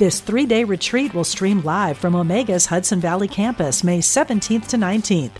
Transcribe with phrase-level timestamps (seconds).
[0.00, 4.78] This three day retreat will stream live from Omega's Hudson Valley campus May 17th to
[4.78, 5.32] 19th.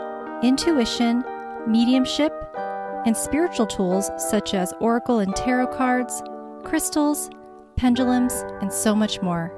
[0.43, 1.23] intuition,
[1.67, 2.46] mediumship,
[3.07, 6.23] and spiritual tools such as oracle and tarot cards,
[6.65, 7.31] crystals,
[7.77, 9.53] pendulums, and so much more.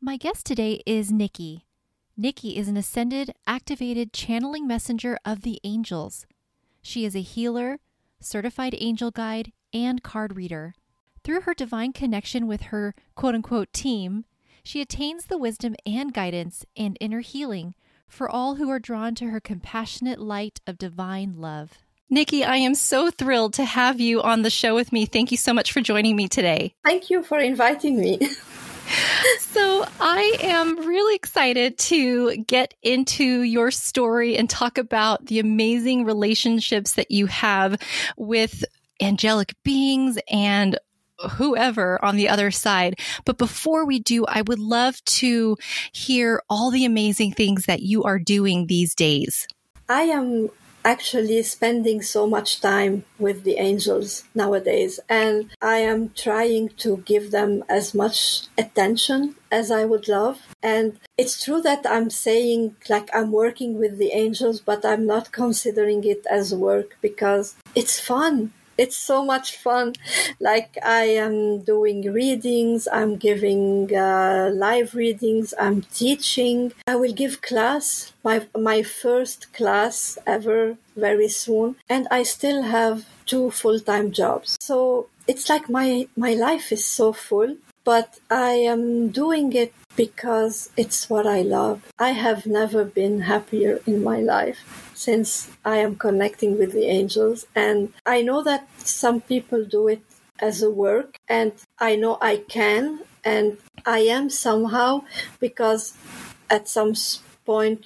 [0.00, 1.62] My guest today is Nikky.
[2.20, 6.26] Nikky is an ascended, activated channeling messenger of the angels.
[6.82, 7.78] She is a healer,
[8.20, 10.74] certified angel guide, and card reader.
[11.24, 14.24] Through her divine connection with her quote unquote team,
[14.62, 17.74] she attains the wisdom and guidance and inner healing
[18.10, 21.78] for all who are drawn to her compassionate light of divine love.
[22.12, 25.06] Nikky, I am so thrilled to have you on the show with me.
[25.06, 26.74] Thank you so much for joining me today.
[26.84, 28.18] Thank you for inviting me.
[29.38, 36.04] so, I am really excited to get into your story and talk about the amazing
[36.04, 37.80] relationships that you have
[38.16, 38.64] with
[39.00, 40.78] angelic beings and
[41.32, 42.98] whoever on the other side.
[43.24, 45.56] But before we do, I would love to
[45.92, 49.46] hear all the amazing things that you are doing these days.
[49.88, 50.50] I am
[50.84, 57.30] actually spending so much time with the angels nowadays and I am trying to give
[57.30, 60.38] them as much attention as I would love.
[60.62, 65.32] And it's true that I'm saying like I'm working with the angels, but I'm not
[65.32, 68.52] considering it as work because it's fun
[68.82, 69.92] it's so much fun.
[70.40, 76.72] Like I am doing readings, I'm giving uh, live readings, I'm teaching.
[76.86, 78.36] I will give class, my
[78.70, 82.96] my first class ever very soon, and I still have
[83.30, 84.56] two full-time jobs.
[84.60, 87.52] So it's like my my life is so full,
[87.84, 91.82] but I am doing it because it's what I love.
[91.98, 94.60] I have never been happier in my life
[94.94, 97.46] since I am connecting with the angels.
[97.54, 100.00] And I know that some people do it
[100.40, 105.04] as a work, and I know I can, and I am somehow
[105.38, 105.92] because
[106.48, 106.94] at some
[107.44, 107.84] point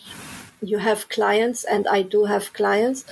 [0.62, 3.04] you have clients, and I do have clients,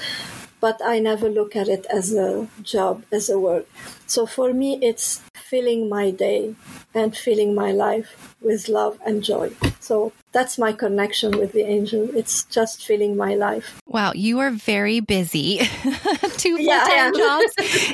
[0.61, 3.67] but I never look at it as a job, as a work.
[4.07, 6.55] So for me, it's filling my day
[6.95, 9.51] and filling my life with love and joy.
[9.81, 12.09] So that's my connection with the angel.
[12.17, 13.79] It's just filling my life.
[13.87, 15.59] Wow, you are very busy.
[16.39, 17.53] Two full time jobs.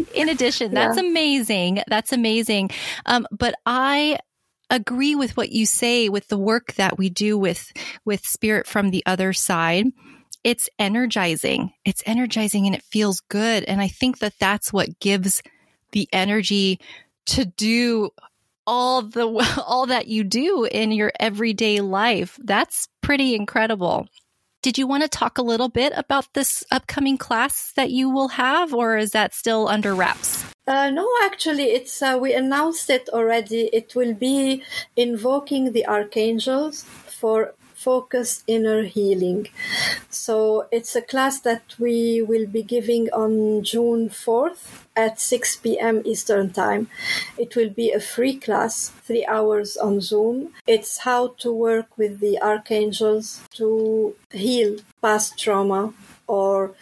[0.14, 1.08] In addition, that's yeah.
[1.08, 1.82] amazing.
[1.88, 2.70] That's amazing.
[3.06, 4.20] Um, but I
[4.70, 7.72] agree with what you say with the work that we do with
[8.04, 9.86] with spirit from the other side
[10.44, 15.42] it's energizing it's energizing and it feels good and i think that that's what gives
[15.92, 16.78] the energy
[17.28, 18.10] to do
[18.66, 19.26] all the
[19.66, 22.38] all that you do in your everyday life.
[22.42, 24.06] That's pretty incredible.
[24.60, 28.28] Did you want to talk a little bit about this upcoming class that you will
[28.28, 30.44] have, or is that still under wraps?
[30.66, 33.70] Uh, no, actually, it's uh, we announced it already.
[33.72, 34.62] It will be
[34.96, 39.46] invoking the archangels for focus inner healing.
[40.10, 46.02] So it's a class that we will be giving on June 4th at 6 p.m.
[46.04, 46.88] Eastern Time.
[47.38, 50.54] It will be a free class, three hours on Zoom.
[50.66, 55.94] It's how to work with the archangels to heal past trauma
[56.26, 56.74] or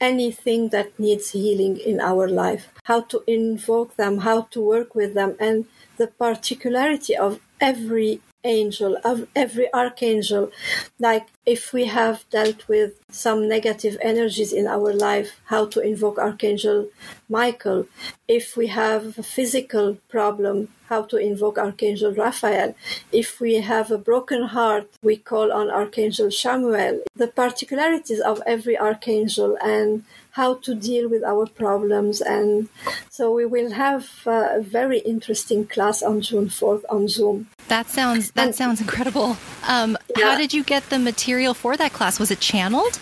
[0.00, 5.14] anything that needs healing in our life, how to invoke them, how to work with
[5.14, 5.64] them, and
[5.96, 10.50] the particularity of every angel, of every archangel.
[10.98, 16.18] Like if we have dealt with some negative energies in our life, how to invoke
[16.18, 16.88] Archangel
[17.28, 17.86] Michael.
[18.28, 22.74] If we have a physical problem, how to invoke Archangel Raphael.
[23.12, 27.00] If we have a broken heart, we call on Archangel Chamuel.
[27.14, 32.20] The particularities of every archangel and how to deal with our problems.
[32.20, 32.68] And
[33.08, 37.48] so we will have a very interesting class on June 4th on Zoom.
[37.70, 39.36] That sounds that and, sounds incredible.
[39.68, 40.24] Um, yeah.
[40.24, 42.18] How did you get the material for that class?
[42.18, 42.98] Was it channeled?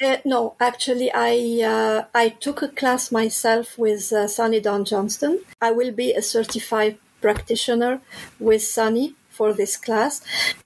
[0.00, 1.32] Uh, no, actually, I
[1.74, 5.40] uh, I took a class myself with uh, Sunny Dawn Johnston.
[5.60, 8.00] I will be a certified practitioner
[8.38, 10.22] with Sunny for this class,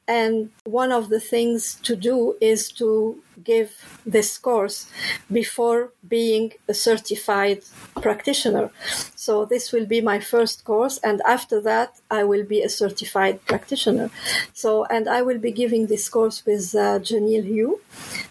[0.07, 3.71] and one of the things to do is to give
[4.07, 4.91] this course
[5.31, 7.63] before being a certified
[8.01, 8.71] practitioner.
[9.15, 13.45] So this will be my first course, and after that, I will be a certified
[13.47, 14.11] practitioner.
[14.53, 17.81] So, and I will be giving this course with uh, Janelle Hugh.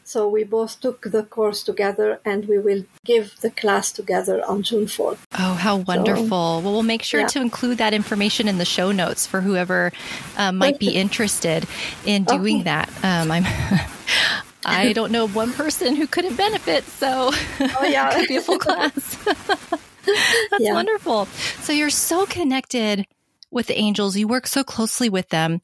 [0.03, 4.61] So we both took the course together, and we will give the class together on
[4.61, 5.19] June 4th.
[5.33, 6.27] Oh, how wonderful!
[6.27, 7.27] So, well, we'll make sure yeah.
[7.27, 9.91] to include that information in the show notes for whoever
[10.37, 11.65] uh, might be interested
[12.05, 12.63] in doing okay.
[12.63, 12.89] that.
[13.03, 13.45] Um, I'm.
[14.65, 17.39] I don't know one person who couldn't benefit, so oh,
[17.83, 18.09] yeah.
[18.09, 19.15] it could be a full class.
[19.25, 20.73] That's yeah.
[20.73, 21.25] wonderful.
[21.61, 23.05] So you're so connected
[23.51, 24.17] with the angels.
[24.17, 25.61] You work so closely with them.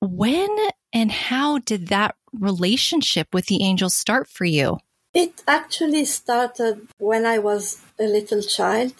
[0.00, 0.48] When
[0.92, 4.78] and how did that relationship with the angels start for you?
[5.14, 8.92] It actually started when I was a little child.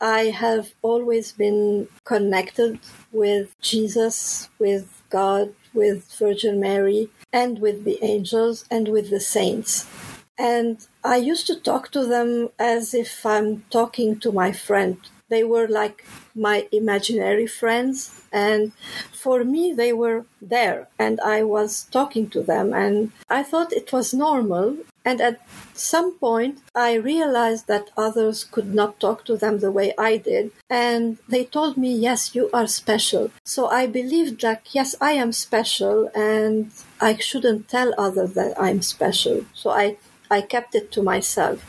[0.00, 2.78] I have always been connected
[3.12, 7.10] with Jesus, with God, with Virgin Mary
[7.42, 9.86] and with the angels and with the saints.
[10.38, 10.74] And
[11.04, 14.96] I used to talk to them as if I'm talking to my friend.
[15.28, 15.98] They were like
[16.34, 17.96] my imaginary friends.
[18.32, 18.72] And
[19.12, 22.72] for me, they were there and I was talking to them.
[22.72, 24.68] And I thought it was normal.
[25.06, 25.40] And at
[25.72, 30.50] some point, I realized that others could not talk to them the way I did.
[30.68, 33.30] And they told me, yes, you are special.
[33.44, 38.82] So I believed that, yes, I am special and I shouldn't tell others that I'm
[38.82, 39.44] special.
[39.54, 39.96] So I,
[40.28, 41.62] I kept it to myself.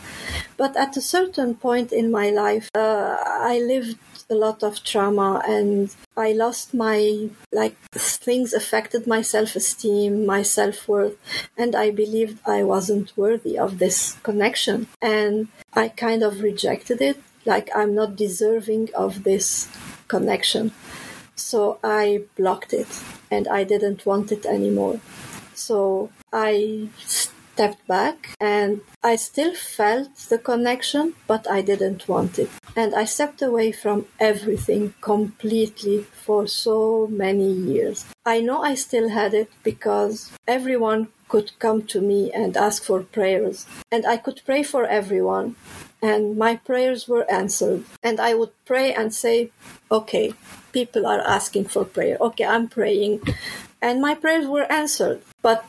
[0.58, 5.42] But at a certain point in my life, uh, I lived a lot of trauma
[5.48, 11.16] and I lost my, like, things affected my self esteem, my self worth,
[11.58, 14.88] and I believed I wasn't worthy of this connection.
[15.02, 19.70] And I kind of rejected it, like, I'm not deserving of this
[20.08, 20.72] connection.
[21.36, 22.88] So I blocked it
[23.30, 25.00] and I didn't want it anymore.
[25.54, 26.90] So I
[27.58, 32.52] stepped back and I still felt the connection, but I didn't want it.
[32.76, 38.06] And I stepped away from everything completely for so many years.
[38.28, 43.02] I know I still had it because everyone could come to me and ask for
[43.02, 45.56] prayers, and I could pray for everyone.
[46.00, 47.84] And my prayers were answered.
[48.04, 49.50] And I would pray and say,
[49.90, 50.36] okay,
[50.72, 52.18] people are asking for prayer.
[52.22, 53.22] Okay, I'm praying.
[53.82, 55.22] And my prayers were answered.
[55.42, 55.66] But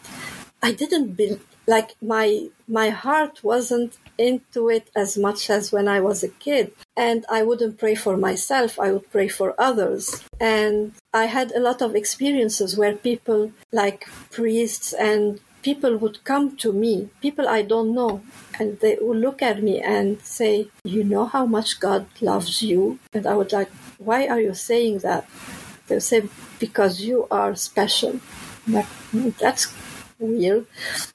[0.63, 1.39] I didn't be
[1.69, 6.73] like my my heart wasn't into it as much as when I was a kid.
[6.97, 10.25] And I wouldn't pray for myself, I would pray for others.
[10.41, 16.57] And I had a lot of experiences where people, like priests and people, would come
[16.57, 18.23] to me, people I don't know,
[18.59, 22.99] and they would look at me and say, You know how much God loves you?
[23.13, 25.29] And I would like, Why are you saying that?
[25.87, 26.29] They say,
[26.59, 28.21] Because you are special.
[28.67, 28.87] Like,
[29.39, 29.73] that's
[30.19, 30.67] weird,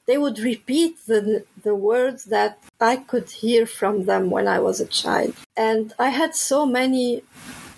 [0.06, 4.80] they would repeat the, the words that I could hear from them when I was
[4.80, 5.34] a child.
[5.56, 7.22] And I had so many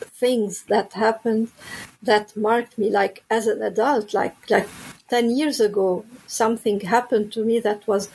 [0.01, 1.51] things that happened
[2.03, 4.69] that marked me like as an adult, like, like
[5.09, 8.09] 10 years ago, something happened to me that was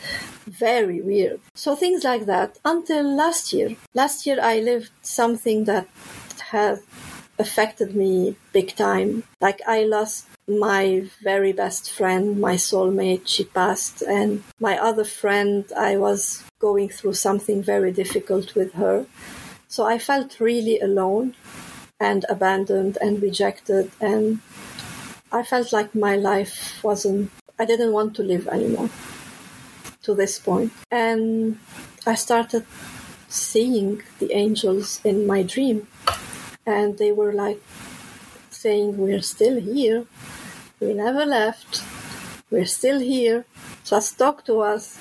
[0.45, 1.39] very weird.
[1.53, 3.75] So things like that until last year.
[3.93, 5.87] Last year I lived something that
[6.51, 6.79] had
[7.41, 9.24] affected me big time.
[9.41, 10.83] Like I lost my
[11.24, 17.13] very best friend, my soulmate, she passed, and my other friend, I was going through
[17.13, 19.05] something very difficult with her.
[19.67, 21.36] So I felt really alone
[22.00, 24.39] and abandoned and rejected, and
[25.31, 28.89] I felt like my life wasn't, I didn't want to live anymore
[30.03, 30.71] to this point.
[30.89, 31.60] And
[32.05, 32.65] I started
[33.29, 35.88] seeing the angels in my dream,
[36.65, 37.61] and they were like
[38.49, 40.05] saying, We're still here
[40.81, 41.83] we never left.
[42.49, 43.45] We're still here.
[43.85, 44.97] Just talk to us.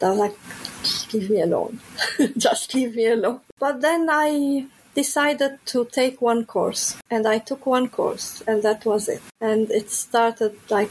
[0.00, 0.36] They're like,
[0.82, 1.78] just leave me alone.
[2.36, 3.40] just leave me alone.
[3.60, 6.96] But then I decided to take one course.
[7.10, 9.22] And I took one course, and that was it.
[9.40, 10.90] And it started like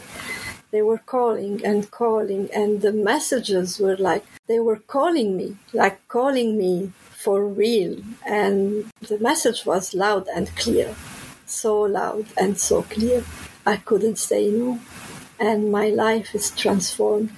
[0.71, 6.07] they were calling and calling, and the messages were like they were calling me, like
[6.07, 7.97] calling me for real.
[8.27, 10.95] And the message was loud and clear,
[11.45, 13.23] so loud and so clear.
[13.65, 14.79] I couldn't say no.
[15.39, 17.31] And my life is transformed.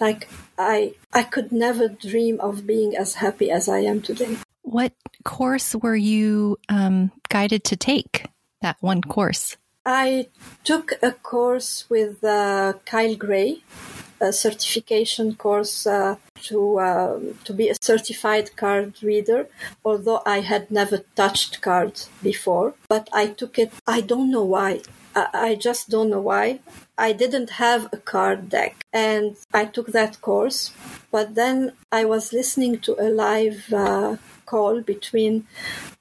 [0.00, 0.28] Like
[0.58, 4.38] I, I could never dream of being as happy as I am today.
[4.62, 4.92] What
[5.24, 8.26] course were you um, guided to take?
[8.60, 9.56] That one course.
[9.84, 10.28] I
[10.62, 13.62] took a course with uh, Kyle Gray,
[14.20, 19.48] a certification course uh, to um, to be a certified card reader.
[19.84, 23.72] Although I had never touched cards before, but I took it.
[23.84, 24.82] I don't know why.
[25.16, 26.60] I, I just don't know why.
[26.96, 30.70] I didn't have a card deck, and I took that course.
[31.10, 35.48] But then I was listening to a live uh, call between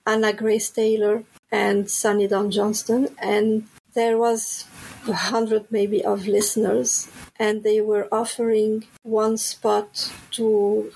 [0.05, 4.65] Anna Grace Taylor and Sunny Dawn Johnston, and there was
[5.07, 10.91] a hundred maybe of listeners, and they were offering one spot to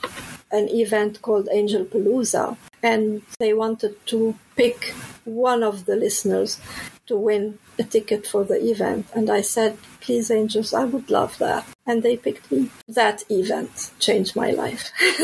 [0.52, 4.94] an event called Angel Palooza, and they wanted to pick
[5.26, 6.60] one of the listeners
[7.08, 9.08] to win a ticket for the event.
[9.14, 11.66] And I said, please, angels, I would love that.
[11.86, 12.70] And they picked me.
[12.88, 14.92] That event changed my life.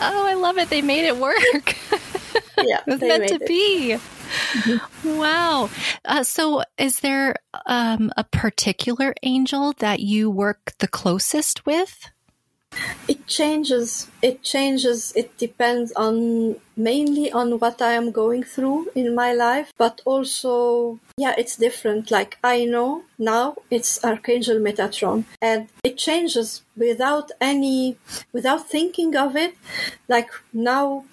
[0.00, 0.70] oh, I love it.
[0.70, 1.76] They made it work.
[2.62, 3.46] Yeah, it was meant to it.
[3.46, 3.96] be.
[3.96, 5.18] Mm-hmm.
[5.18, 5.70] Wow.
[6.04, 12.10] Uh, so, is there um, a particular angel that you work the closest with?
[13.08, 14.08] It changes.
[14.22, 15.12] It changes.
[15.16, 21.00] It depends on mainly on what I am going through in my life, but also,
[21.16, 22.10] yeah, it's different.
[22.10, 27.96] Like I know now it's Archangel Metatron and it changes without any,
[28.32, 29.56] without thinking of it.
[30.08, 31.04] Like now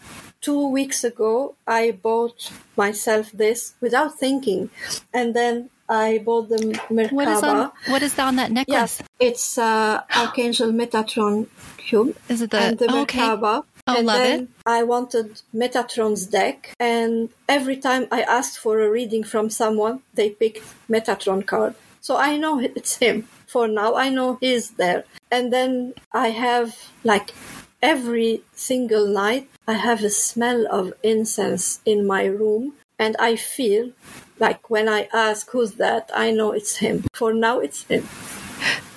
[0.48, 2.40] two weeks ago, I bought
[2.78, 4.70] myself this without thinking.
[5.14, 7.12] And then I bought the Merkaba.
[7.12, 9.02] What is on, what is on that necklace?
[9.02, 12.16] Yes, it's uh, Archangel Metatron cube.
[12.30, 13.20] Is it the, and the oh, okay.
[13.20, 13.64] Merkaba.
[13.90, 14.50] Oh, and love then it.
[14.66, 20.30] I wanted Metatron's deck, and every time I asked for a reading from someone, they
[20.30, 21.76] picked Metatron card.
[22.00, 23.28] So I know it's him.
[23.48, 25.04] For now, I know he's there.
[25.30, 26.70] And then I have
[27.04, 27.34] like
[27.82, 33.92] every single night, I have a smell of incense in my room, and I feel
[34.40, 37.06] like when I ask who's that, I know it's him.
[37.14, 38.08] For now, it's him.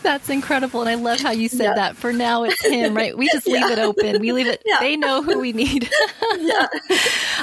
[0.02, 0.80] That's incredible.
[0.80, 1.75] And I love how you said yeah.
[1.75, 1.97] that.
[1.97, 3.16] For now, it's him, right?
[3.16, 3.73] We just leave yeah.
[3.73, 4.21] it open.
[4.21, 4.78] We leave it, yeah.
[4.80, 5.90] they know who we need.
[6.38, 6.66] yeah.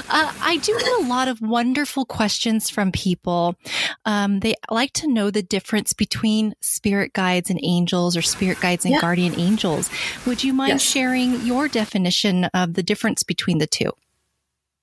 [0.09, 3.57] Uh, I do get a lot of wonderful questions from people.
[4.05, 8.85] Um, they like to know the difference between spirit guides and angels or spirit guides
[8.85, 9.89] and guardian angels.
[10.25, 10.81] Would you mind yes.
[10.81, 13.91] sharing your definition of the difference between the two?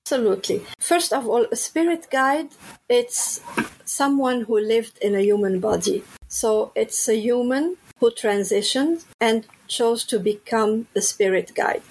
[0.05, 0.63] Absolutely.
[0.77, 2.49] First of all, a spirit guide,
[2.87, 3.41] it's
[3.85, 6.03] someone who lived in a human body.
[6.41, 11.81] So it's a human who transitioned and chose to become a spirit guide.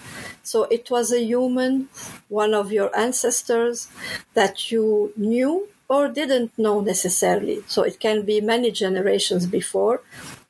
[0.42, 1.88] So it was a human,
[2.28, 3.88] one of your ancestors
[4.34, 7.64] that you knew or didn't know necessarily.
[7.68, 10.02] So it can be many generations before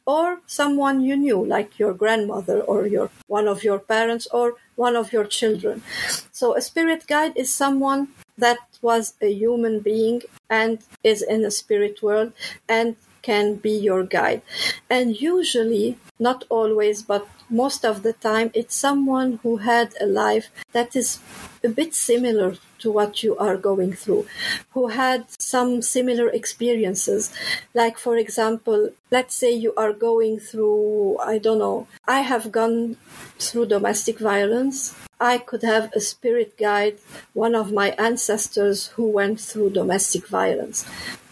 [0.04, 4.96] or someone you knew, like your grandmother or your one of your parents or one
[4.96, 5.84] of your children.
[6.32, 11.52] So a spirit guide is someone that was a human being and is in the
[11.52, 12.32] spirit world
[12.68, 12.96] and
[13.28, 14.42] can be your guide.
[14.88, 20.46] And usually, not always, but most of the time, it's someone who had a life
[20.72, 21.18] that is
[21.62, 24.26] a bit similar to what you are going through,
[24.74, 27.32] who had some similar experiences.
[27.72, 32.96] Like, for example, let's say you are going through, I don't know, I have gone
[33.38, 34.94] through domestic violence.
[35.20, 36.98] I could have a spirit guide,
[37.32, 40.84] one of my ancestors who went through domestic violence,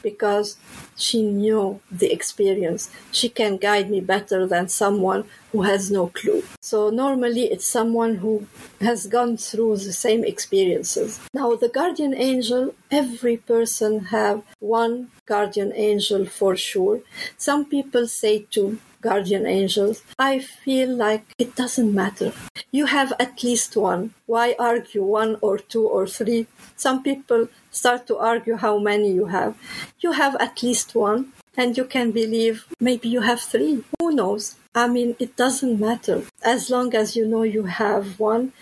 [0.03, 0.57] because
[1.03, 2.91] she knew the experience.
[3.11, 6.43] She can guide me better than someone who has no clue.
[6.61, 8.47] So normally it's someone who
[8.81, 11.21] has gone through the same experiences.
[11.35, 17.01] Now the guardian angel, every person have one guardian angel for sure.
[17.37, 20.03] Some people say two guardian angels.
[20.19, 22.33] I feel like it doesn't matter.
[22.71, 24.15] You have at least one.
[24.27, 26.47] Why argue one or two or three?
[26.77, 29.57] Some people start to argue how many you have.
[30.01, 33.85] You have at least one, and you can believe maybe you have three.
[33.99, 34.57] Who knows?
[34.75, 38.53] I mean, it doesn't matter as long as you know you have one,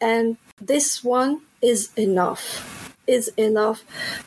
[0.00, 2.44] and this one is enough.
[3.06, 3.82] Is enough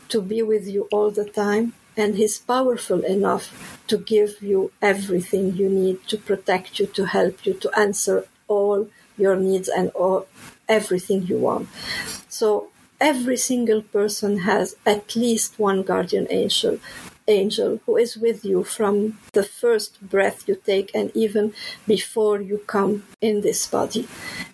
[0.09, 5.55] to be with you all the time, and he's powerful enough to give you everything
[5.55, 10.27] you need to protect you, to help you, to answer all your needs and all
[10.67, 11.69] everything you want.
[12.29, 12.69] So
[12.99, 16.79] every single person has at least one guardian angel
[17.27, 21.53] angel who is with you from the first breath you take and even
[21.87, 24.07] before you come in this body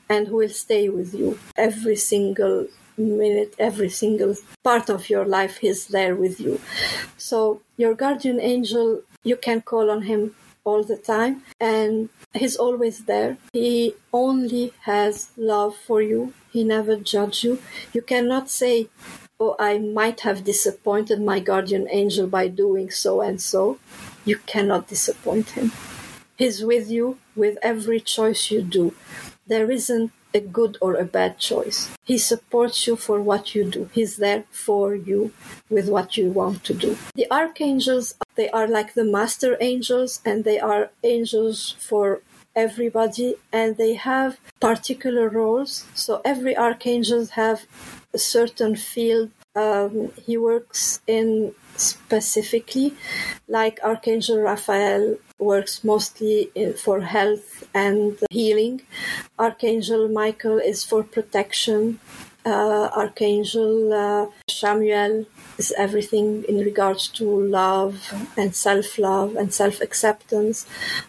[0.07, 2.67] and who will stay with you every single
[2.99, 6.59] minute every single part of your life is there with you.
[7.17, 13.05] So your guardian angel you can call on him all the time and he's always
[13.05, 13.37] there.
[13.53, 16.33] He only has love for you.
[16.51, 17.61] He never judges you.
[17.93, 18.89] You cannot say
[19.41, 23.79] oh i might have disappointed my guardian angel by doing so and so.
[24.25, 25.71] You cannot disappoint him.
[26.37, 28.93] He's with you with every choice you do.
[29.47, 31.89] There isn't a good or a bad choice.
[32.03, 33.89] He supports you for what you do.
[33.93, 35.31] He's there for you
[35.69, 36.97] with what you want to do.
[37.15, 42.21] The archangels, they are like the master angels and they are angels for
[42.55, 45.85] everybody and they have particular roles.
[45.93, 47.65] So every archangel have
[48.13, 52.93] a certain field um, he works in specifically,
[53.47, 56.51] like Archangel Raphael works mostly
[56.83, 58.81] for health and healing.
[59.37, 61.99] Archangel Michael is for protection.
[62.45, 65.25] Uh, Archangel uh, Chamuel
[65.57, 70.65] is everything in regards to love and self love and self acceptance.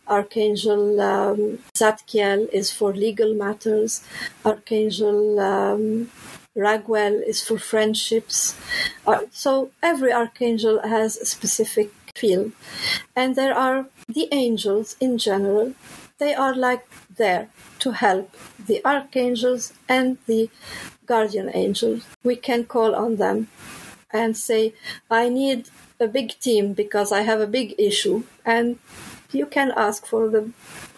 [0.09, 4.05] Archangel um, Zadkiel is for legal matters.
[4.45, 6.11] Archangel um,
[6.57, 8.59] Raguel is for friendships.
[9.07, 12.52] Uh, so every archangel has a specific field.
[13.14, 15.75] And there are the angels in general.
[16.19, 16.87] They are like
[17.17, 17.49] there
[17.81, 18.35] to help
[18.67, 20.50] the archangels and the
[21.07, 22.07] guardian angels.
[22.23, 23.49] We can call on them
[24.12, 24.75] and say,
[25.11, 28.25] I need a big team because I have a big issue.
[28.45, 28.79] And
[29.33, 30.52] you can ask for the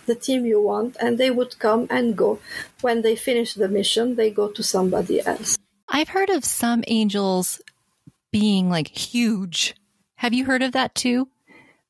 [0.07, 2.41] the team you want, and they would come and go.
[2.81, 5.57] When they finish the mission, they go to somebody else.
[5.89, 7.61] I've heard of some angels
[8.33, 9.75] being like huge.
[10.23, 11.27] Have you heard of that too?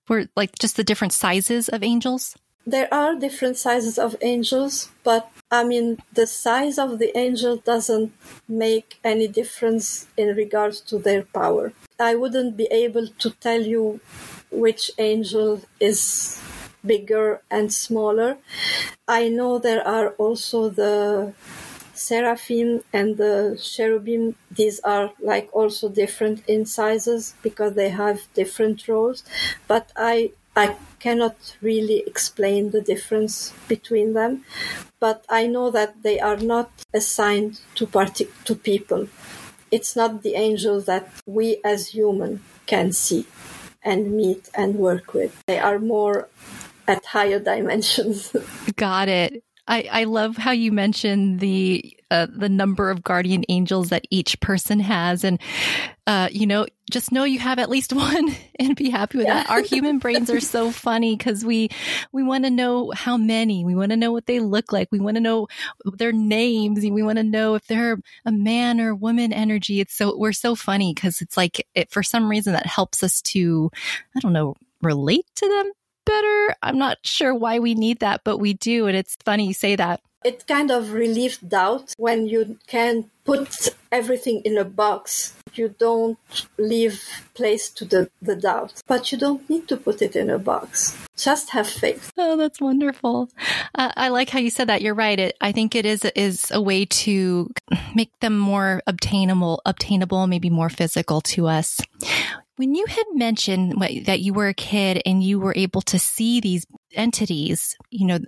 [0.06, 2.34] Where like just the different sizes of angels?
[2.64, 8.10] There are different sizes of angels, but I mean, the size of the angel doesn't
[8.48, 11.74] make any difference in regards to their power.
[12.00, 14.00] I wouldn't be able to tell you
[14.50, 16.40] which angel is
[16.82, 18.38] bigger and smaller.
[19.06, 21.34] I know there are also the
[22.08, 28.86] seraphim and the cherubim these are like also different in sizes because they have different
[28.88, 29.24] roles
[29.68, 34.44] but i i cannot really explain the difference between them
[35.00, 39.08] but i know that they are not assigned to partic- to people
[39.70, 43.26] it's not the angels that we as human can see
[43.82, 46.28] and meet and work with they are more
[46.88, 48.34] at higher dimensions.
[48.76, 49.42] Got it.
[49.72, 54.38] I, I love how you mentioned the uh, the number of guardian angels that each
[54.38, 55.40] person has, and
[56.06, 59.44] uh, you know, just know you have at least one, and be happy with yeah.
[59.44, 59.50] that.
[59.50, 61.70] Our human brains are so funny because we
[62.12, 65.00] we want to know how many, we want to know what they look like, we
[65.00, 65.48] want to know
[65.86, 69.80] their names, we want to know if they're a man or woman energy.
[69.80, 73.22] It's so we're so funny because it's like it, for some reason that helps us
[73.22, 73.70] to,
[74.14, 75.72] I don't know, relate to them
[76.04, 76.54] better.
[76.62, 78.86] I'm not sure why we need that, but we do.
[78.86, 80.00] And it's funny you say that.
[80.24, 85.34] It kind of relieves doubt when you can put everything in a box.
[85.54, 86.16] You don't
[86.58, 87.02] leave
[87.34, 90.96] place to the, the doubt, but you don't need to put it in a box.
[91.16, 92.12] Just have faith.
[92.16, 93.30] Oh, that's wonderful.
[93.74, 94.80] Uh, I like how you said that.
[94.80, 95.18] You're right.
[95.18, 97.50] It, I think it is is a way to
[97.94, 101.80] make them more obtainable, obtainable, maybe more physical to us.
[102.56, 105.98] When you had mentioned what, that you were a kid and you were able to
[105.98, 108.18] see these entities, you know,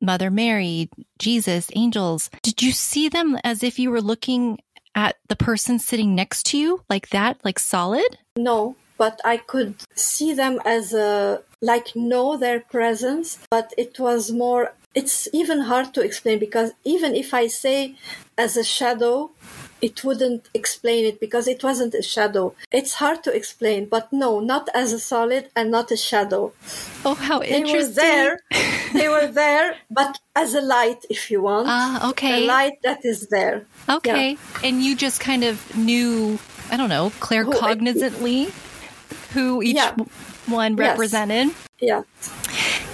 [0.00, 4.58] Mother Mary, Jesus, angels, did you see them as if you were looking
[4.94, 8.18] at the person sitting next to you like that, like solid?
[8.36, 14.32] No, but I could see them as a, like, know their presence, but it was
[14.32, 17.96] more, it's even hard to explain because even if I say
[18.36, 19.30] as a shadow,
[19.82, 22.54] it wouldn't explain it because it wasn't a shadow.
[22.70, 26.52] It's hard to explain, but no, not as a solid and not a shadow.
[27.04, 27.88] Oh, how they interesting!
[27.88, 28.40] Were there,
[28.94, 31.66] they were there, but as a light, if you want.
[31.68, 32.44] Ah, uh, okay.
[32.44, 33.66] A light that is there.
[33.88, 34.38] Okay, yeah.
[34.64, 36.38] and you just kind of knew,
[36.70, 38.50] I don't know, claircognizantly
[39.32, 39.96] who, who each yeah.
[40.46, 41.48] one represented.
[41.80, 42.06] Yes.
[42.06, 42.41] Yeah.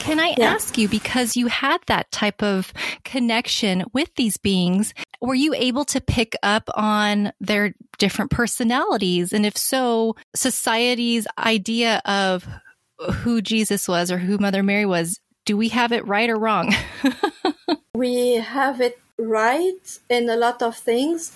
[0.08, 0.54] Can I yeah.
[0.54, 2.72] ask you, because you had that type of
[3.04, 9.34] connection with these beings, were you able to pick up on their different personalities?
[9.34, 12.48] And if so, society's idea of
[13.16, 16.74] who Jesus was or who Mother Mary was, do we have it right or wrong?
[17.94, 21.32] we have it right in a lot of things,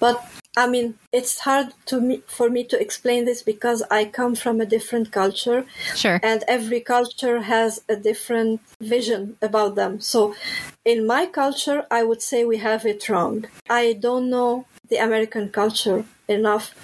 [0.00, 0.24] but
[0.58, 4.58] I mean, it's hard to me for me to explain this because I come from
[4.58, 5.66] a different culture.
[5.94, 6.18] Sure.
[6.22, 10.00] And every culture has a different vision about them.
[10.00, 10.34] So,
[10.82, 13.44] in my culture, I would say we have it wrong.
[13.68, 16.74] I don't know the American culture enough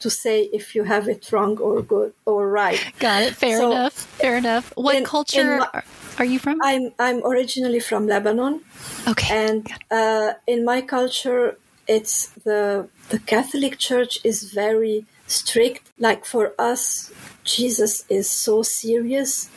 [0.00, 2.80] to say if you have it wrong or good or right.
[2.98, 3.34] Got it.
[3.34, 3.94] Fair so, enough.
[3.94, 4.70] Fair enough.
[4.76, 5.82] What in, culture in my,
[6.18, 6.58] are you from?
[6.62, 8.60] I'm I'm originally from Lebanon.
[9.08, 9.46] Okay.
[9.46, 15.90] And uh, in my culture, it's the the Catholic Church is very strict.
[15.98, 17.12] Like for us,
[17.44, 19.50] Jesus is so serious,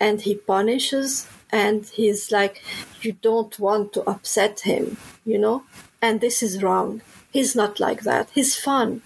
[0.00, 2.62] and he punishes, and he's like,
[3.02, 5.64] you don't want to upset him, you know.
[6.00, 7.02] And this is wrong.
[7.32, 8.28] He's not like that.
[8.32, 9.02] He's fun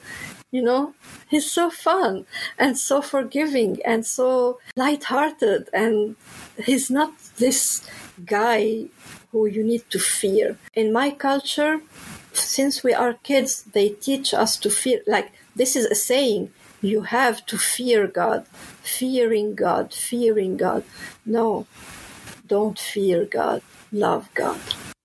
[0.52, 0.94] you know
[1.28, 2.24] he's so fun
[2.58, 6.14] and so forgiving and so light-hearted and
[6.58, 7.86] he's not this
[8.24, 8.86] guy
[9.30, 10.58] who you need to fear.
[10.74, 11.80] In my culture
[12.32, 17.02] since we are kids they teach us to fear like this is a saying you
[17.02, 18.46] have to fear god.
[18.82, 20.84] Fearing god fearing god.
[21.24, 21.66] No
[22.46, 23.62] don't fear god
[23.92, 24.60] love god.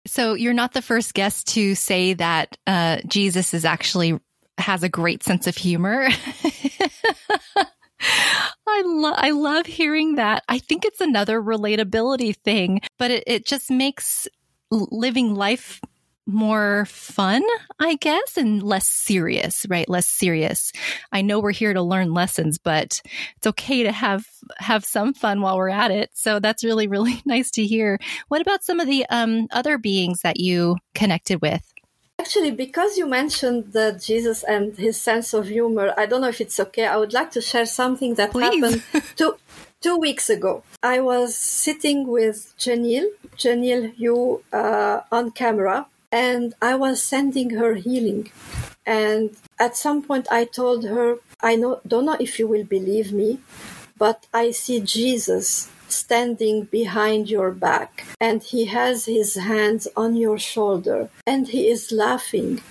[0.05, 4.19] So you're not the first guest to say that uh, Jesus is actually
[4.57, 6.09] has a great sense of humor.
[8.01, 10.43] I love I love hearing that.
[10.47, 14.27] I think it's another relatability thing, but it, it just makes
[14.69, 15.81] living life
[16.27, 17.41] more fun,
[17.79, 19.87] I guess, and less serious, right?
[19.87, 20.73] Less serious.
[21.11, 23.01] I know we're here to learn lessons, but
[23.37, 24.25] it's okay to have
[24.57, 26.11] have some fun while we're at it.
[26.13, 27.97] So that's really really nice to hear.
[28.27, 31.63] What about some of the um, other beings that you connected with?
[32.19, 36.41] Actually, because you mentioned that Jesus and his sense of humor, I don't know if
[36.41, 36.85] it's okay.
[36.85, 38.63] I would like to share something that Please.
[38.63, 38.83] happened
[39.15, 39.35] two,
[39.81, 40.63] two weeks ago.
[40.81, 47.75] I was sitting with Janelle, Janelle you uh, on camera, and I was sending her
[47.75, 48.31] healing.
[48.85, 53.13] And at some point, I told her, I know, don't know if you will believe
[53.13, 53.39] me,
[53.95, 60.37] but I see Jesus standing behind your back and he has his hands on your
[60.37, 62.61] shoulder and he is laughing.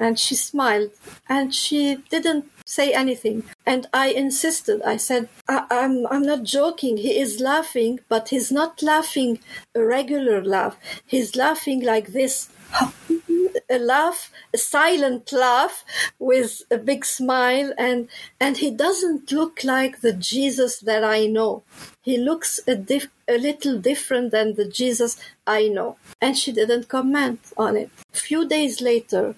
[0.00, 0.92] And she smiled
[1.28, 3.42] and she didn't say anything.
[3.66, 4.80] And I insisted.
[4.82, 6.98] I said, I- am I'm, I'm not joking.
[6.98, 9.40] He is laughing, but he's not laughing
[9.74, 10.76] a regular laugh.
[11.04, 12.48] He's laughing like this.
[13.70, 15.84] a laugh, a silent laugh
[16.18, 18.08] with a big smile and
[18.40, 21.62] and he doesn't look like the Jesus that I know.
[22.02, 25.96] He looks a, dif- a little different than the Jesus I know.
[26.20, 27.90] And she didn't comment on it.
[28.14, 29.34] A few days later,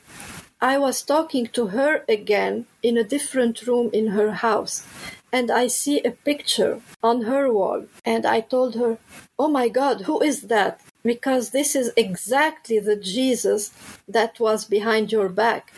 [0.60, 4.86] I was talking to her again in a different room in her house
[5.32, 7.86] and I see a picture on her wall.
[8.04, 8.98] And I told her,
[9.38, 10.80] Oh my God, who is that?
[11.02, 13.72] Because this is exactly the Jesus
[14.08, 15.72] that was behind your back.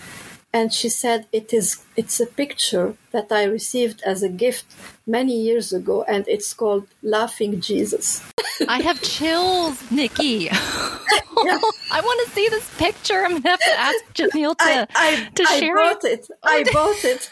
[0.52, 4.64] And she said, it is, it's a picture that I received as a gift
[5.06, 8.22] many years ago, and it's called Laughing Jesus.
[8.68, 10.44] I have chills, Nikky.
[10.44, 11.58] yeah.
[11.92, 13.24] I want to see this picture.
[13.24, 16.20] I'm going to have to ask Janelle to, I, I, to I share bought it.
[16.20, 16.30] it.
[16.42, 17.28] I bought it.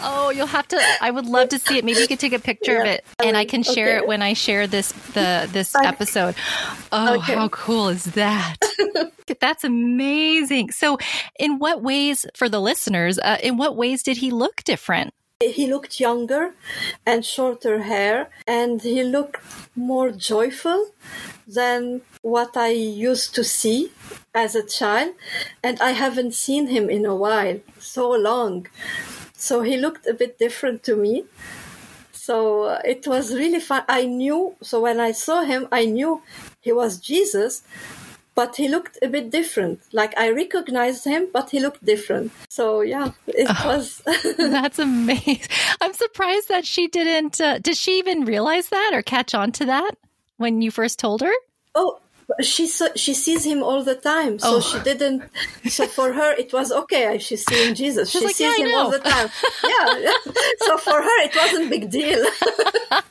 [0.00, 0.80] oh, you'll have to.
[1.00, 1.84] I would love to see it.
[1.84, 3.96] Maybe you could take a picture yeah, of it, and I can share okay.
[3.98, 6.34] it when I share this the this episode.
[6.90, 7.34] Oh, okay.
[7.34, 8.56] how cool is that?
[9.40, 10.72] That's amazing.
[10.72, 10.98] So,
[11.38, 15.14] in what ways, for the listeners, uh, in what ways did he look different?
[15.40, 16.54] He looked younger
[17.04, 19.40] and shorter hair, and he looked
[19.74, 20.92] more joyful
[21.46, 23.90] than what I used to see
[24.34, 25.14] as a child.
[25.62, 28.68] And I haven't seen him in a while, so long.
[29.34, 31.24] So he looked a bit different to me.
[32.12, 33.82] So uh, it was really fun.
[33.88, 36.22] I knew, so when I saw him, I knew
[36.60, 37.64] he was Jesus,
[38.34, 39.80] but he looked a bit different.
[39.92, 42.32] Like I recognized him, but he looked different.
[42.48, 44.02] So yeah, it oh, was.
[44.38, 45.40] that's amazing.
[45.80, 47.40] I'm surprised that she didn't.
[47.40, 49.92] Uh, did she even realize that or catch on to that
[50.36, 51.32] when you first told her?
[51.74, 52.00] Oh,
[52.40, 52.66] she
[52.96, 54.60] she sees him all the time, so oh.
[54.60, 55.22] she didn't.
[55.68, 57.18] So for her, it was okay.
[57.18, 58.10] She's seeing Jesus.
[58.10, 59.28] She's she like, sees yeah, him all the time.
[59.64, 60.12] yeah,
[60.58, 62.24] So for her, it wasn't big deal.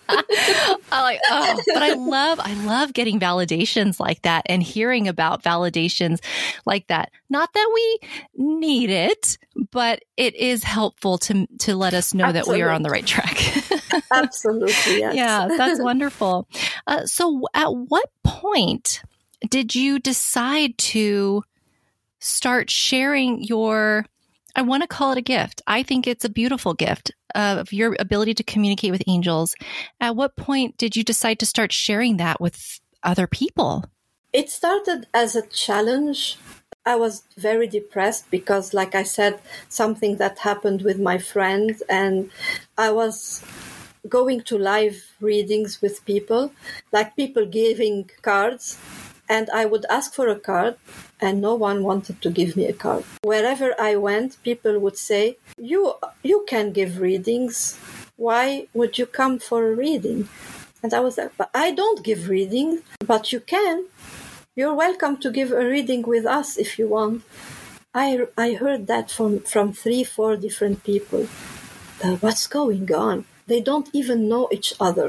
[0.92, 5.44] I like, oh, but I love, I love getting validations like that and hearing about
[5.44, 6.20] validations
[6.66, 7.12] like that.
[7.30, 8.00] Not that we
[8.36, 9.38] need it,
[9.72, 12.52] but it is helpful to to let us know Absolutely.
[12.52, 13.38] that we are on the right track.
[14.12, 15.16] Absolutely, yes.
[15.16, 16.48] yeah, that's wonderful.
[16.88, 19.02] Uh, so, at what point
[19.50, 21.44] did you decide to
[22.20, 24.06] start sharing your?
[24.56, 25.62] I want to call it a gift.
[25.66, 29.56] I think it's a beautiful gift of your ability to communicate with angels.
[30.02, 33.86] At what point did you decide to start sharing that with other people?
[34.34, 36.38] It started as a challenge
[36.86, 42.32] I was very depressed because, like I said, something that happened with my friend, and
[42.78, 43.44] I was
[44.10, 46.52] going to live readings with people,
[46.92, 48.80] like people giving cards,
[49.36, 50.76] and I would ask for a card,
[51.26, 53.04] and no one wanted to give me a card.
[53.32, 55.24] Wherever I went, people would say,
[55.74, 55.82] "You
[56.30, 57.56] you can give readings.
[58.28, 58.46] Why
[58.78, 60.20] would you come for a reading?"
[60.84, 62.78] And I was like, "But I don't give readings,
[63.12, 63.78] but you can."
[64.60, 67.16] You're welcome to give a reading with us if you want.
[68.04, 68.10] I,
[68.46, 71.24] I heard that from, from three, four different people.
[72.24, 73.18] What's going on?
[73.52, 75.08] They don't even know each other.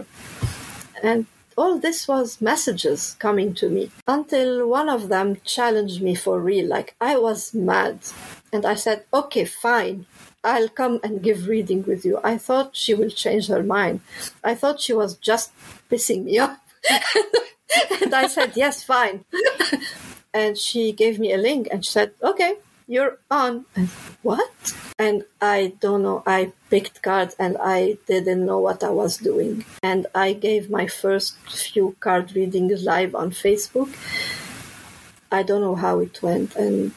[1.09, 6.41] And all this was messages coming to me until one of them challenged me for
[6.41, 6.67] real.
[6.69, 8.01] Like I was mad.
[8.53, 10.07] And I said, okay, fine.
[10.45, 12.19] I'll come and give reading with you.
[12.25, 14.01] I thought she will change her mind.
[14.43, 15.53] I thought she was just
[15.91, 16.59] pissing me off.
[18.03, 19.25] and I said, yes, fine.
[20.35, 22.57] and she gave me a link and she said, okay,
[22.93, 23.65] you're on.
[23.75, 23.89] And
[24.23, 24.75] what?
[24.99, 26.23] And I don't know.
[26.27, 29.65] I picked cards and I didn't know what I was doing.
[29.83, 33.91] And I gave my first few card readings live on Facebook.
[35.31, 36.55] I don't know how it went.
[36.57, 36.93] And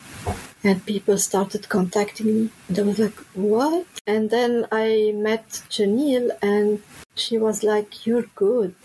[0.63, 2.49] and people started contacting me.
[2.67, 3.85] And I was like, what?
[4.05, 6.81] And then I met Janelle and
[7.15, 8.75] she was like, you're good.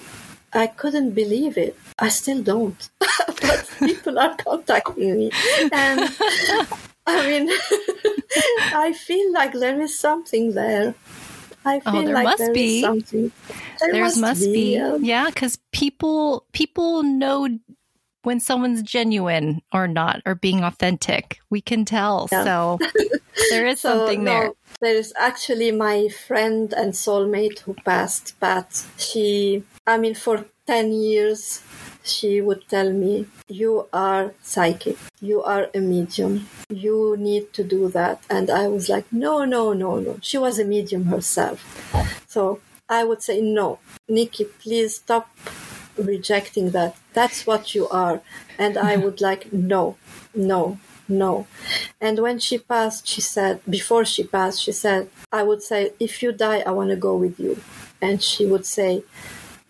[0.52, 1.76] I couldn't believe it.
[1.98, 2.90] I still don't.
[2.98, 5.30] but people are contacting me.
[5.72, 6.10] And
[7.10, 7.50] I mean,
[8.74, 10.94] I feel like there is something there.
[11.64, 12.80] I oh, feel oh, there like must there be.
[12.80, 13.32] something.
[13.80, 14.74] There There's must, must be.
[14.74, 14.96] yeah.
[14.96, 17.48] Yeah, because people people know
[18.22, 21.40] when someone's genuine or not or being authentic.
[21.50, 22.28] We can tell.
[22.30, 22.44] Yeah.
[22.44, 22.78] So
[23.50, 24.50] there is So, something no, there.
[24.80, 30.92] There is actually my friend and soulmate who passed, but She, I mean, for 10
[30.92, 31.62] years,
[32.04, 34.96] she would tell me, You are psychic.
[35.20, 36.48] You are a medium.
[36.68, 38.22] You need to do that.
[38.30, 40.18] And I was like, No, no, no, no.
[40.22, 41.58] She was a medium herself.
[42.26, 45.28] So I would say, No, Nikky, please stop
[45.96, 46.96] rejecting that.
[47.12, 48.20] That's what you are.
[48.58, 49.96] And I would like, No,
[50.34, 51.46] no, no.
[52.00, 56.22] And when she passed, she said, before she passed, she said, I would say, if
[56.22, 57.60] you die, I want to go with you.
[58.00, 59.02] And she would say,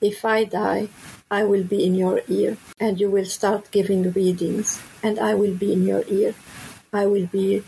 [0.00, 0.88] if I die,
[1.30, 5.54] I will be in your ear and you will start giving readings and I will
[5.54, 6.34] be in your ear.
[6.92, 7.62] I will be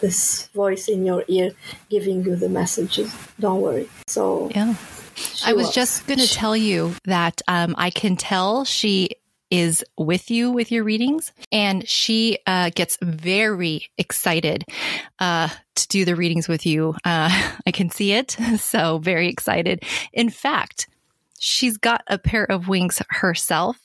[0.00, 1.52] this voice in your ear
[1.88, 3.14] giving you the messages.
[3.40, 3.88] Don't worry.
[4.06, 4.74] So Yeah.
[5.44, 9.10] I was just going to tell you that um, I can tell she
[9.50, 14.64] is with you with your readings and she uh, gets very excited
[15.20, 16.94] uh, to do the readings with you.
[17.04, 17.30] Uh,
[17.66, 18.36] I can see it.
[18.58, 19.84] So very excited.
[20.12, 20.88] In fact,
[21.38, 23.78] she's got a pair of wings herself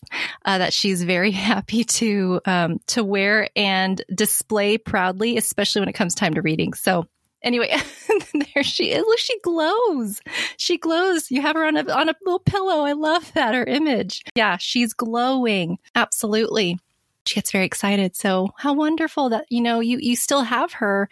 [0.46, 5.94] uh, that she's very happy to um, to wear and display proudly, especially when it
[5.94, 6.74] comes time to reading.
[6.74, 7.08] So
[7.42, 7.76] anyway,
[8.56, 9.04] there she is.
[9.06, 10.22] Look, she glows.
[10.58, 11.32] She glows.
[11.32, 12.82] You have her on a on a little pillow.
[12.82, 14.24] I love that her image.
[14.36, 15.78] Yeah, she's glowing.
[15.96, 16.80] Absolutely.
[17.26, 18.16] She gets very excited.
[18.16, 21.10] So how wonderful that you know you you still have her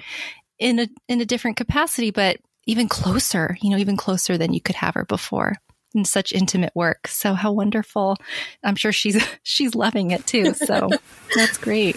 [0.58, 3.58] in a in a different capacity, but even closer.
[3.62, 5.56] You know, even closer than you could have her before
[5.93, 7.08] in such intimate work.
[7.08, 8.17] So how wonderful.
[8.63, 10.54] I'm sure she's she's loving it too.
[10.54, 10.89] So
[11.36, 11.95] that's great.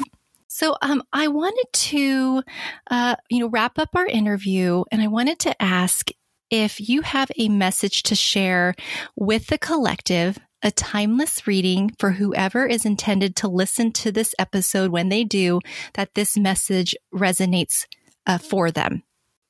[0.49, 2.43] So um, I wanted to
[2.91, 6.11] uh, you know wrap up our interview and I wanted to ask
[6.51, 8.75] if you have a message to share
[9.17, 14.93] with the collective a timeless reading for whoever is intended to listen to this episode
[14.93, 15.61] when they do
[15.95, 17.87] that this message resonates
[18.27, 19.03] uh, for them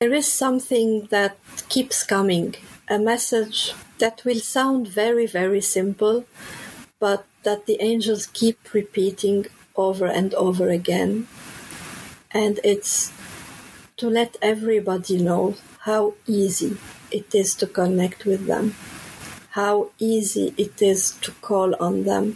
[0.03, 1.37] There is something that
[1.69, 2.55] keeps coming,
[2.89, 6.25] a message that will sound very, very simple,
[6.99, 9.45] but that the angels keep repeating
[9.77, 11.27] over and over again.
[12.31, 13.13] And it's
[13.95, 15.55] to let everybody know
[15.87, 16.75] how easy
[17.09, 18.75] it is to connect with them,
[19.51, 22.35] how easy it is to call on them,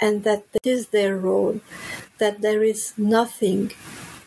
[0.00, 1.60] and that it is their role,
[2.16, 3.72] that there is nothing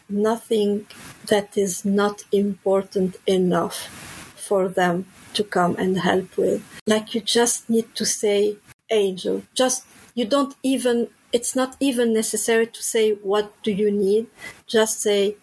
[0.07, 0.85] nothing
[1.27, 3.77] that is not important enough
[4.35, 6.63] for them to come and help with.
[6.87, 8.57] Like you just need to say
[8.89, 9.43] angel.
[9.53, 14.27] Just you don't even it's not even necessary to say what do you need.
[14.67, 15.35] Just say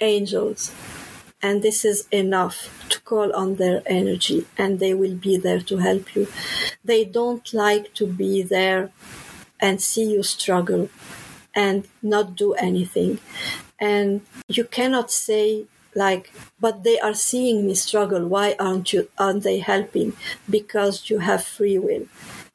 [0.00, 0.72] angels.
[1.42, 5.78] And this is enough to call on their energy and they will be there to
[5.78, 6.28] help you.
[6.84, 8.90] They don't like to be there
[9.58, 10.90] and see you struggle
[11.54, 13.18] and not do anything
[13.80, 15.64] and you cannot say
[15.94, 20.12] like but they are seeing me struggle why aren't you aren't they helping
[20.48, 22.06] because you have free will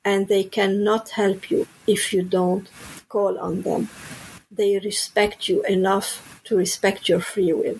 [0.06, 2.70] and they cannot help you if you don't
[3.10, 3.90] call on them
[4.52, 7.80] they respect you enough to respect your free will.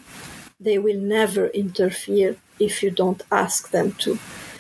[0.60, 4.20] They will never interfere if you don't ask them to.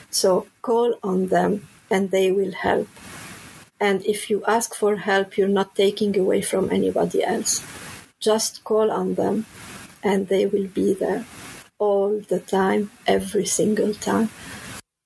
[0.09, 2.87] So call on them and they will help.
[3.79, 7.59] And if you ask for help, you're not taking away from anybody else.
[8.19, 9.45] Just call on them
[10.03, 11.25] and they will be there
[11.79, 14.29] all the time, every single time.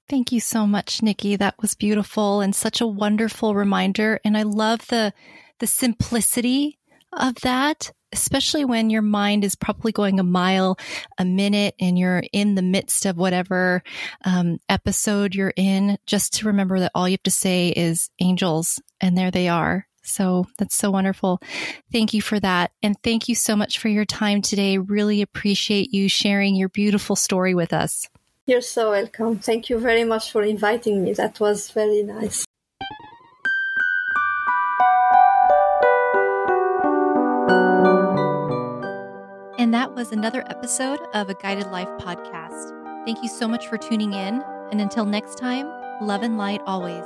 [0.09, 1.37] Thank you so much, Nikky.
[1.37, 4.19] That was beautiful and such a wonderful reminder.
[4.25, 5.13] And I love the
[5.59, 6.79] the simplicity
[7.13, 10.77] of that, especially when your mind is probably going a mile
[11.17, 13.83] a minute and you're in the midst of whatever
[14.25, 15.97] um, episode you're in.
[16.07, 19.85] Just to remember that all you have to say is angels, and there they are.
[20.09, 21.39] So that's so wonderful.
[21.91, 22.71] Thank you for that.
[22.83, 24.77] And thank you so much for your time today.
[24.77, 28.07] Really appreciate you sharing your beautiful story with us.
[28.45, 29.37] You're so welcome.
[29.37, 31.13] Thank you very much for inviting me.
[31.13, 32.45] That was very nice.
[39.59, 42.73] And that was another episode of a Guided Life podcast.
[43.05, 44.41] Thank you so much for tuning in.
[44.71, 45.67] And until next time,
[46.01, 47.05] love and light always.